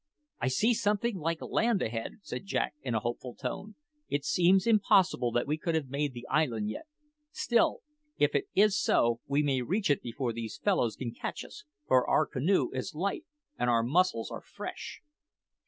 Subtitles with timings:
[0.39, 3.75] "I see something like land ahead," said Jack in a hopeful tone.
[4.09, 6.87] "It seems impossible that we could have made the island yet;
[7.29, 7.81] still,
[8.17, 12.09] if it is so, we may reach it before these fellows can catch us, for
[12.09, 13.25] our canoe is light
[13.59, 15.03] and our muscles are fresh."